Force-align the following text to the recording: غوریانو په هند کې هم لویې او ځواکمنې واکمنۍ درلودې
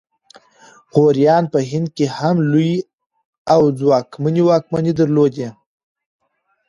غوریانو 0.95 1.51
په 1.53 1.59
هند 1.69 1.87
کې 1.97 2.05
هم 2.17 2.35
لویې 2.51 2.79
او 3.53 3.61
ځواکمنې 3.79 4.41
واکمنۍ 4.49 4.93
درلودې 4.99 5.47